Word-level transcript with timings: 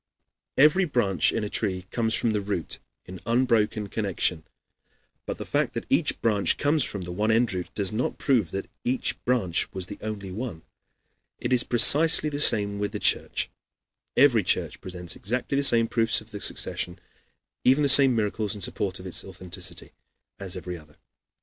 Every 0.57 0.85
branch 0.85 1.31
in 1.31 1.43
a 1.43 1.47
tree 1.49 1.85
comes 1.91 2.15
from 2.15 2.31
the 2.31 2.41
root 2.41 2.79
in 3.05 3.21
unbroken 3.27 3.85
connection; 3.85 4.45
but 5.27 5.37
the 5.37 5.45
fact 5.45 5.75
that 5.75 5.85
each 5.91 6.19
branch 6.23 6.57
comes 6.57 6.83
from 6.83 7.01
the 7.03 7.11
one 7.11 7.29
root, 7.29 7.69
does 7.75 7.91
not 7.91 8.17
prove 8.17 8.47
at 8.47 8.51
all 8.51 8.51
that 8.63 8.69
each 8.83 9.23
branch 9.25 9.71
was 9.73 9.85
the 9.85 9.99
only 10.01 10.31
one. 10.31 10.63
It 11.37 11.53
is 11.53 11.63
precisely 11.63 12.29
the 12.29 12.39
same 12.39 12.79
with 12.79 12.93
the 12.93 12.99
Church. 12.99 13.51
Every 14.17 14.41
church 14.41 14.81
presents 14.81 15.15
exactly 15.15 15.55
the 15.55 15.63
same 15.63 15.87
proofs 15.87 16.19
of 16.19 16.31
the 16.31 16.41
succession, 16.41 16.93
and 16.93 17.01
even 17.63 17.83
the 17.83 17.87
same 17.87 18.15
miracles, 18.15 18.55
in 18.55 18.61
support 18.61 18.99
of 18.99 19.05
its 19.05 19.23
authenticity, 19.23 19.91
as 20.39 20.57
every 20.57 20.79
other. 20.79 20.95